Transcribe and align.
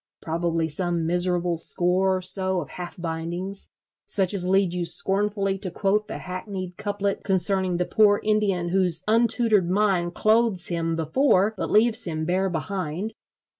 Probably 0.23 0.67
some 0.67 1.05
miserable 1.05 1.59
score 1.59 2.17
or 2.17 2.23
so 2.23 2.59
of 2.59 2.69
half 2.69 2.99
bindings, 2.99 3.69
such 4.07 4.33
as 4.33 4.47
lead 4.47 4.73
you 4.73 4.83
scornfully 4.83 5.59
to 5.59 5.69
quote 5.69 6.07
the 6.07 6.17
hackneyed 6.17 6.75
couplet 6.75 7.23
concerning 7.23 7.77
the 7.77 7.85
poor 7.85 8.19
Indian 8.23 8.69
whose 8.69 9.03
untutored 9.07 9.69
mind 9.69 10.15
clothes 10.15 10.69
him 10.69 10.95
before 10.95 11.53
but 11.55 11.69
leaves 11.69 12.05
him 12.05 12.25
bare 12.25 12.49
behind. 12.49 13.13